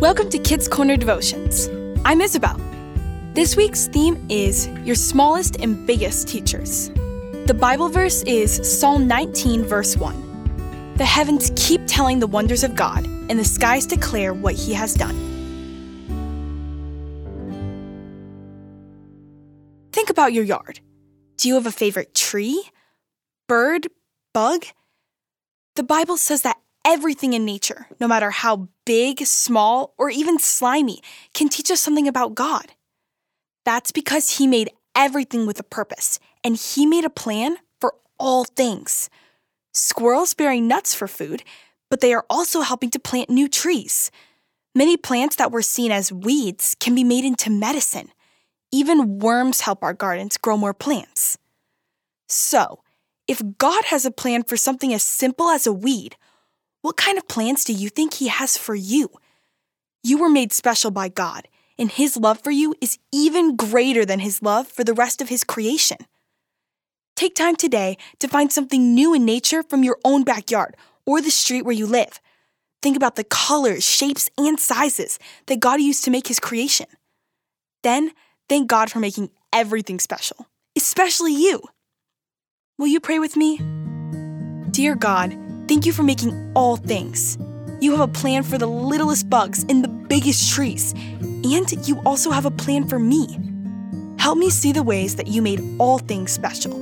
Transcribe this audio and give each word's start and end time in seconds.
Welcome 0.00 0.30
to 0.30 0.38
Kids 0.38 0.66
Corner 0.66 0.96
Devotions. 0.96 1.68
I'm 2.06 2.22
Isabel. 2.22 2.58
This 3.34 3.54
week's 3.54 3.86
theme 3.86 4.16
is 4.30 4.66
Your 4.82 4.94
Smallest 4.94 5.56
and 5.56 5.86
Biggest 5.86 6.26
Teachers. 6.26 6.88
The 7.44 7.52
Bible 7.52 7.90
verse 7.90 8.22
is 8.22 8.80
Psalm 8.80 9.06
19, 9.06 9.62
verse 9.62 9.98
1. 9.98 10.94
The 10.96 11.04
heavens 11.04 11.52
keep 11.54 11.82
telling 11.86 12.18
the 12.18 12.26
wonders 12.26 12.64
of 12.64 12.74
God, 12.74 13.04
and 13.04 13.38
the 13.38 13.44
skies 13.44 13.84
declare 13.84 14.32
what 14.32 14.54
He 14.54 14.72
has 14.72 14.94
done. 14.94 15.14
Think 19.92 20.08
about 20.08 20.32
your 20.32 20.44
yard. 20.44 20.80
Do 21.36 21.46
you 21.46 21.56
have 21.56 21.66
a 21.66 21.70
favorite 21.70 22.14
tree, 22.14 22.64
bird, 23.46 23.86
bug? 24.32 24.64
The 25.76 25.82
Bible 25.82 26.16
says 26.16 26.40
that 26.40 26.56
everything 26.84 27.32
in 27.32 27.44
nature, 27.44 27.86
no 28.00 28.08
matter 28.08 28.30
how 28.30 28.68
big, 28.84 29.24
small, 29.26 29.94
or 29.98 30.10
even 30.10 30.38
slimy, 30.38 31.02
can 31.34 31.48
teach 31.48 31.70
us 31.70 31.80
something 31.80 32.08
about 32.08 32.34
God. 32.34 32.72
That's 33.64 33.92
because 33.92 34.38
He 34.38 34.46
made 34.46 34.70
everything 34.94 35.46
with 35.46 35.60
a 35.60 35.64
purpose, 35.64 36.18
and 36.42 36.56
He 36.56 36.86
made 36.86 37.04
a 37.04 37.10
plan 37.10 37.56
for 37.80 37.94
all 38.18 38.44
things. 38.44 39.10
Squirrels 39.72 40.34
bearing 40.34 40.66
nuts 40.66 40.94
for 40.94 41.06
food, 41.06 41.42
but 41.90 42.00
they 42.00 42.12
are 42.12 42.26
also 42.30 42.62
helping 42.62 42.90
to 42.90 42.98
plant 42.98 43.30
new 43.30 43.48
trees. 43.48 44.10
Many 44.74 44.96
plants 44.96 45.36
that 45.36 45.50
were 45.50 45.62
seen 45.62 45.90
as 45.90 46.12
weeds 46.12 46.76
can 46.78 46.94
be 46.94 47.04
made 47.04 47.24
into 47.24 47.50
medicine. 47.50 48.10
Even 48.72 49.18
worms 49.18 49.62
help 49.62 49.82
our 49.82 49.92
gardens 49.92 50.36
grow 50.36 50.56
more 50.56 50.74
plants. 50.74 51.36
So, 52.28 52.82
if 53.26 53.42
God 53.58 53.84
has 53.86 54.04
a 54.04 54.10
plan 54.12 54.44
for 54.44 54.56
something 54.56 54.94
as 54.94 55.02
simple 55.02 55.48
as 55.48 55.66
a 55.66 55.72
weed, 55.72 56.16
what 56.82 56.96
kind 56.96 57.18
of 57.18 57.28
plans 57.28 57.64
do 57.64 57.72
you 57.72 57.88
think 57.88 58.14
He 58.14 58.28
has 58.28 58.56
for 58.56 58.74
you? 58.74 59.10
You 60.02 60.18
were 60.18 60.30
made 60.30 60.52
special 60.52 60.90
by 60.90 61.08
God, 61.08 61.46
and 61.78 61.90
His 61.90 62.16
love 62.16 62.40
for 62.40 62.50
you 62.50 62.74
is 62.80 62.98
even 63.12 63.56
greater 63.56 64.04
than 64.04 64.20
His 64.20 64.42
love 64.42 64.66
for 64.66 64.84
the 64.84 64.94
rest 64.94 65.20
of 65.20 65.28
His 65.28 65.44
creation. 65.44 65.98
Take 67.16 67.34
time 67.34 67.56
today 67.56 67.98
to 68.18 68.28
find 68.28 68.50
something 68.50 68.94
new 68.94 69.12
in 69.12 69.26
nature 69.26 69.62
from 69.62 69.84
your 69.84 69.98
own 70.04 70.24
backyard 70.24 70.74
or 71.04 71.20
the 71.20 71.30
street 71.30 71.62
where 71.62 71.74
you 71.74 71.86
live. 71.86 72.18
Think 72.82 72.96
about 72.96 73.16
the 73.16 73.24
colors, 73.24 73.84
shapes, 73.84 74.30
and 74.38 74.58
sizes 74.58 75.18
that 75.46 75.60
God 75.60 75.82
used 75.82 76.04
to 76.04 76.10
make 76.10 76.28
His 76.28 76.40
creation. 76.40 76.86
Then, 77.82 78.12
thank 78.48 78.68
God 78.68 78.90
for 78.90 79.00
making 79.00 79.30
everything 79.52 79.98
special, 79.98 80.46
especially 80.76 81.34
you. 81.34 81.62
Will 82.78 82.86
you 82.86 83.00
pray 83.00 83.18
with 83.18 83.36
me? 83.36 83.58
Dear 84.70 84.94
God, 84.94 85.36
Thank 85.70 85.86
you 85.86 85.92
for 85.92 86.02
making 86.02 86.52
all 86.56 86.76
things. 86.76 87.38
You 87.80 87.92
have 87.92 88.00
a 88.00 88.08
plan 88.08 88.42
for 88.42 88.58
the 88.58 88.66
littlest 88.66 89.30
bugs 89.30 89.62
in 89.62 89.82
the 89.82 89.88
biggest 89.88 90.52
trees, 90.52 90.94
and 91.20 91.86
you 91.86 92.02
also 92.04 92.32
have 92.32 92.44
a 92.44 92.50
plan 92.50 92.88
for 92.88 92.98
me. 92.98 93.38
Help 94.18 94.36
me 94.36 94.50
see 94.50 94.72
the 94.72 94.82
ways 94.82 95.14
that 95.14 95.28
you 95.28 95.40
made 95.40 95.62
all 95.78 96.00
things 96.00 96.32
special. 96.32 96.72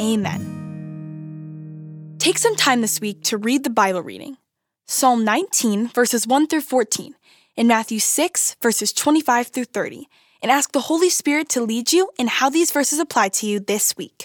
Amen. 0.00 2.16
Take 2.18 2.38
some 2.38 2.56
time 2.56 2.80
this 2.80 3.02
week 3.02 3.22
to 3.24 3.36
read 3.36 3.64
the 3.64 3.70
Bible 3.70 4.00
reading 4.00 4.38
Psalm 4.86 5.26
19, 5.26 5.88
verses 5.88 6.26
1 6.26 6.46
through 6.46 6.62
14, 6.62 7.14
and 7.58 7.68
Matthew 7.68 7.98
6, 7.98 8.56
verses 8.62 8.94
25 8.94 9.48
through 9.48 9.64
30, 9.64 10.08
and 10.40 10.50
ask 10.50 10.72
the 10.72 10.80
Holy 10.80 11.10
Spirit 11.10 11.50
to 11.50 11.60
lead 11.60 11.92
you 11.92 12.08
in 12.18 12.28
how 12.28 12.48
these 12.48 12.72
verses 12.72 12.98
apply 12.98 13.28
to 13.28 13.46
you 13.46 13.60
this 13.60 13.94
week. 13.98 14.24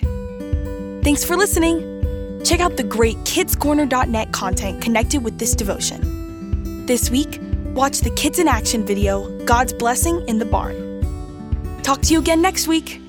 Thanks 1.04 1.26
for 1.26 1.36
listening. 1.36 1.97
Check 2.44 2.60
out 2.60 2.78
the 2.78 2.84
great 2.84 3.18
kidscorner.net 3.18 4.32
content 4.32 4.82
connected 4.82 5.24
with 5.24 5.38
this 5.38 5.56
devotion. 5.56 6.86
This 6.86 7.10
week, 7.10 7.40
watch 7.74 8.00
the 8.00 8.12
Kids 8.12 8.40
in 8.40 8.48
Action 8.48 8.86
video, 8.86 9.30
God's 9.46 9.74
Blessing 9.74 10.24
in 10.28 10.40
the 10.40 10.46
Barn. 10.46 11.82
Talk 11.84 12.02
to 12.04 12.14
you 12.14 12.20
again 12.20 12.42
next 12.42 12.68
week. 12.68 13.02